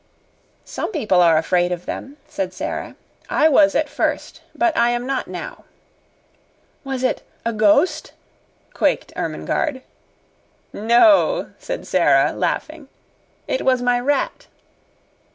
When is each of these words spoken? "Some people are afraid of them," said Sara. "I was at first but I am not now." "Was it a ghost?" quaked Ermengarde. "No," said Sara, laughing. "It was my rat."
"Some 0.65 0.91
people 0.91 1.21
are 1.21 1.37
afraid 1.37 1.71
of 1.71 1.85
them," 1.85 2.17
said 2.27 2.55
Sara. 2.55 2.95
"I 3.29 3.47
was 3.49 3.75
at 3.75 3.87
first 3.87 4.41
but 4.55 4.75
I 4.75 4.89
am 4.89 5.05
not 5.05 5.27
now." 5.27 5.65
"Was 6.83 7.03
it 7.03 7.21
a 7.45 7.53
ghost?" 7.53 8.11
quaked 8.73 9.13
Ermengarde. 9.15 9.83
"No," 10.73 11.51
said 11.59 11.85
Sara, 11.85 12.33
laughing. 12.33 12.87
"It 13.47 13.63
was 13.63 13.83
my 13.83 13.99
rat." 13.99 14.47